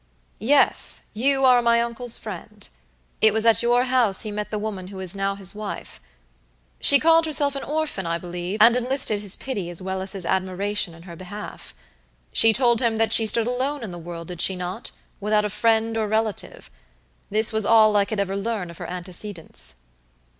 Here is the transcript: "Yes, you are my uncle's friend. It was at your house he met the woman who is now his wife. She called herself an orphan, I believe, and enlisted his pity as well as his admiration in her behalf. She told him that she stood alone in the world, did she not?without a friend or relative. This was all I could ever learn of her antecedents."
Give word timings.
"Yes, 0.39 1.01
you 1.13 1.45
are 1.45 1.61
my 1.61 1.79
uncle's 1.79 2.17
friend. 2.17 2.67
It 3.21 3.33
was 3.33 3.45
at 3.45 3.61
your 3.61 3.83
house 3.83 4.21
he 4.21 4.31
met 4.31 4.49
the 4.49 4.57
woman 4.57 4.87
who 4.87 4.99
is 4.99 5.13
now 5.15 5.35
his 5.35 5.53
wife. 5.53 6.01
She 6.79 6.97
called 6.97 7.27
herself 7.27 7.55
an 7.55 7.61
orphan, 7.61 8.07
I 8.07 8.17
believe, 8.17 8.59
and 8.63 8.75
enlisted 8.75 9.19
his 9.19 9.35
pity 9.35 9.69
as 9.69 9.79
well 9.79 10.01
as 10.01 10.13
his 10.13 10.25
admiration 10.25 10.95
in 10.95 11.03
her 11.03 11.15
behalf. 11.15 11.75
She 12.33 12.51
told 12.51 12.81
him 12.81 12.97
that 12.97 13.13
she 13.13 13.27
stood 13.27 13.45
alone 13.45 13.83
in 13.83 13.91
the 13.91 13.99
world, 13.99 14.29
did 14.29 14.41
she 14.41 14.55
not?without 14.55 15.45
a 15.45 15.51
friend 15.51 15.95
or 15.95 16.07
relative. 16.07 16.71
This 17.29 17.53
was 17.53 17.67
all 17.67 17.95
I 17.95 18.03
could 18.05 18.19
ever 18.19 18.35
learn 18.35 18.71
of 18.71 18.79
her 18.79 18.89
antecedents." 18.89 19.75